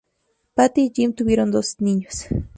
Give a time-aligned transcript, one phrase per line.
[0.55, 2.17] Patty y Jimmy tuvieron dos niños.